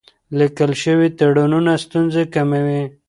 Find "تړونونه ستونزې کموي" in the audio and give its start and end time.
1.19-2.81